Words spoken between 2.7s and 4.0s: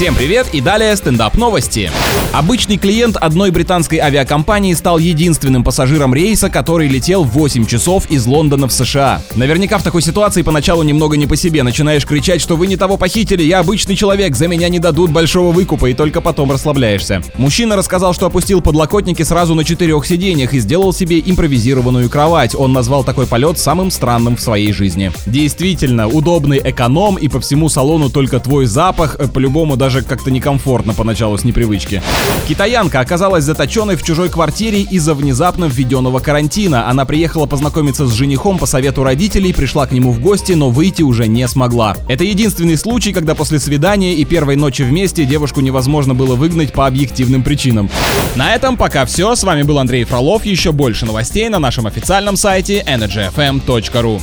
клиент одной британской